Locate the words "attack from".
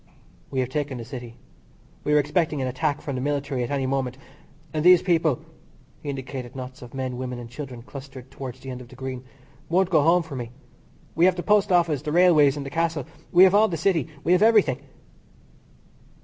2.67-3.13